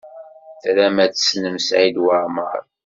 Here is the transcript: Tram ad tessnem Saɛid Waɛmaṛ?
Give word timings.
Tram 0.61 0.97
ad 1.03 1.11
tessnem 1.13 1.57
Saɛid 1.67 1.97
Waɛmaṛ? 2.03 2.59